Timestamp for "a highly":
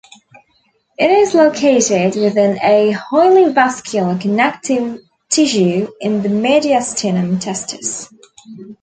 2.63-3.53